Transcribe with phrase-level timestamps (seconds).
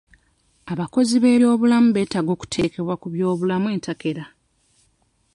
[0.71, 4.23] Abakozi b'ebyobulamu beetaga okutendekebwa ku by'obulamu entakera.